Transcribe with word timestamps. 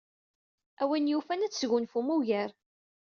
A 0.81 0.83
win 0.89 1.09
yufan 1.11 1.43
ad 1.45 1.51
tesgunfum 1.51 2.07
ugar. 2.15 2.51